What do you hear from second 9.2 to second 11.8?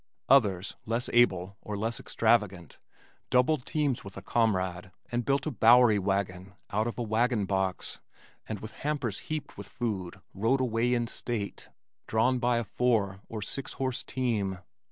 heaped with food rode away in state,